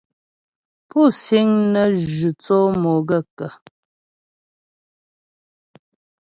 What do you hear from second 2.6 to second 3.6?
mo gaə̂kə́?